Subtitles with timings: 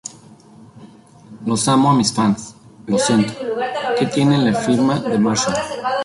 [1.45, 2.55] Los amo a mis fans,
[2.87, 3.35] Lo siento""
[3.99, 5.53] que tiene le firma de Marshall.